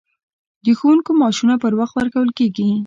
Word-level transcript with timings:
د 0.65 0.67
ښوونکو 0.79 1.11
معاشونه 1.19 1.55
پر 1.63 1.73
وخت 1.79 1.93
ورکول 1.95 2.29
کیږي؟ 2.37 2.69